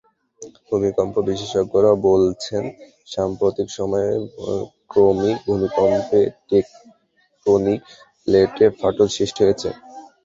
ভূমিকম্প 0.67 1.15
বিশেষজ্ঞরা 1.29 1.91
বলছেন, 2.07 2.63
সাম্প্রতিক 3.07 3.67
সময়ে 3.77 4.11
ক্রমিক 4.91 5.37
ভূমিকম্পে 5.47 6.19
টেকটোনিক 6.49 7.79
প্লেটে 8.21 8.65
ফাটল 8.79 9.07
সৃষ্টি 9.15 9.41
হয়েছে। 9.45 9.69